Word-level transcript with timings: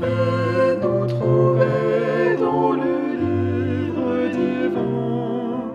Fais-nous 0.00 1.06
trouver 1.06 2.36
dans 2.40 2.72
le 2.72 2.94
livre 3.20 4.30
divin 4.32 5.74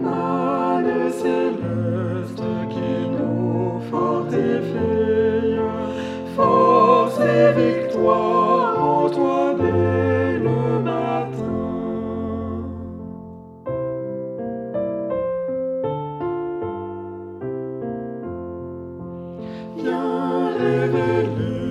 manne 0.00 1.10
céleste 1.10 2.44
qui 2.70 2.92
nous 3.10 3.80
fortifie, 3.90 5.58
force 6.36 7.18
et 7.18 7.52
victoire 7.60 8.78
en 8.80 9.10
toi 9.10 9.54
dès 9.58 10.38
le 10.38 10.78
matin. 10.84 11.42
Viens 19.76 20.50
révéler 20.56 21.65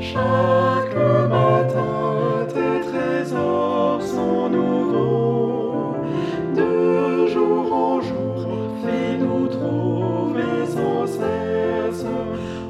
Chaque 0.00 0.96
matin, 1.28 2.46
tes 2.48 2.80
trésors 2.88 4.00
sont 4.00 4.48
nouveaux. 4.48 5.96
De 6.54 7.26
jour 7.26 7.72
en 7.72 8.00
jour, 8.00 8.46
fais-nous 8.82 9.48
trouver 9.48 10.66
sans 10.66 11.06
cesse. 11.06 12.06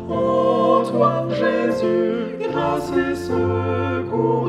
En 0.09 0.83
toi, 0.91 1.27
Jésus, 1.31 2.37
grâce 2.41 2.91
et 2.91 3.15
secours 3.15 4.49